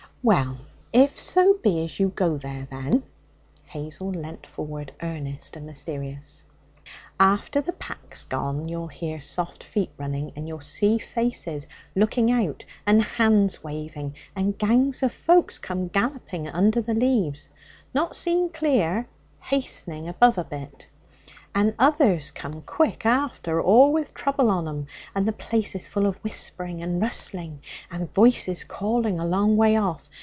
[0.23, 0.59] 'Well,
[0.93, 3.01] if so be you go there, then'
[3.65, 6.43] Hazel leant forward, earnest and mysterious
[7.19, 12.65] 'after the pack's gone you'll hear soft feet running, and you'll see faces look out
[12.85, 14.13] and hands waving.
[14.35, 17.49] And gangs of folks come galloping under the leaves,
[17.91, 19.07] not seen clear,
[19.39, 20.87] hastening above a bit.
[21.53, 24.87] And others come quick after, all with trouble on 'em.
[25.13, 27.59] And the place is full of whispering and rustling
[27.91, 30.09] and voices calling a long way off.